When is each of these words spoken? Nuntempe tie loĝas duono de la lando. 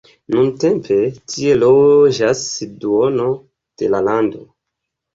Nuntempe 0.35 0.97
tie 1.33 1.53
loĝas 1.59 2.43
duono 2.83 3.31
de 3.47 3.95
la 3.95 4.05
lando. 4.11 4.47